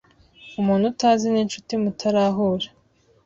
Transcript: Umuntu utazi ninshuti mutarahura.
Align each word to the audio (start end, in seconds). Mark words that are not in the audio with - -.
Umuntu 0.59 0.85
utazi 0.91 1.25
ninshuti 1.29 1.73
mutarahura. 1.83 2.67